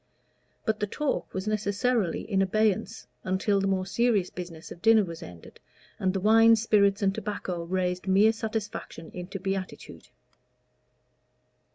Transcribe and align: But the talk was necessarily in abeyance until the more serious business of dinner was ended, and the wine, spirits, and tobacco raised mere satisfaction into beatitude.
But 0.65 0.79
the 0.79 0.87
talk 0.87 1.31
was 1.31 1.47
necessarily 1.47 2.21
in 2.21 2.41
abeyance 2.41 3.05
until 3.23 3.61
the 3.61 3.67
more 3.67 3.85
serious 3.85 4.31
business 4.31 4.71
of 4.71 4.81
dinner 4.81 5.03
was 5.03 5.21
ended, 5.21 5.59
and 5.99 6.11
the 6.11 6.19
wine, 6.19 6.55
spirits, 6.55 7.03
and 7.03 7.13
tobacco 7.13 7.65
raised 7.65 8.07
mere 8.07 8.33
satisfaction 8.33 9.11
into 9.13 9.39
beatitude. 9.39 10.07